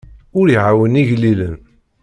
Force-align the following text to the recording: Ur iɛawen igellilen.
Ur 0.39 0.47
iɛawen 0.49 0.99
igellilen. 1.01 1.55